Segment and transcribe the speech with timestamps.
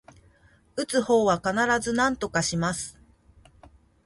[0.75, 2.97] 打つ方は必ずなんとかします